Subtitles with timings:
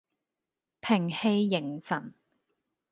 [0.79, 2.15] 屏氣凝神